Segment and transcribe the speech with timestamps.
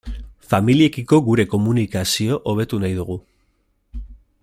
[0.53, 3.19] Familiekiko gure komunikazio hobetu nahi dugu.